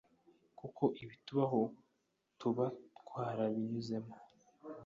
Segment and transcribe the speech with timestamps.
[0.59, 1.61] kuko ibitubaho
[2.39, 2.65] tuba
[2.99, 4.13] twarabinyuzemo